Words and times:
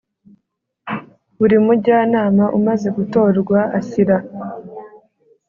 Buri 1.37 1.55
Mujyanama 1.65 2.45
umaze 2.57 2.87
gutorwa 2.97 3.59
ashyira 3.79 4.17